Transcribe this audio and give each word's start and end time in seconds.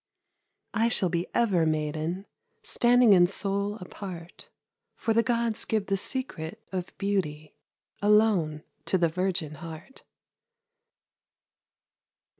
I 0.73 0.87
shall 0.89 1.09
be 1.09 1.27
ever 1.35 1.63
maiden, 1.63 2.25
Standing 2.63 3.13
in 3.13 3.27
soul 3.27 3.75
apart, 3.75 4.49
For 4.95 5.13
the 5.13 5.21
Gods 5.21 5.63
give 5.63 5.85
the 5.85 5.95
secret 5.95 6.59
of 6.71 6.97
beauty 6.97 7.53
Alone 8.01 8.63
to 8.85 8.97
the 8.97 9.09
virgin 9.09 9.53
heart. 9.61 10.01